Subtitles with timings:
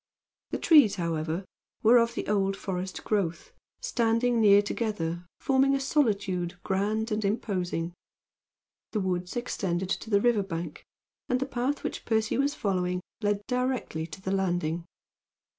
[0.49, 1.45] The trees, however,
[1.83, 3.53] were of the old forest growth,
[3.83, 7.93] standing near together, forming a solitude grand and imposing.
[8.93, 10.87] The woods extended to the river's bank,
[11.29, 14.85] and the path which Percy was following led directly to the landing.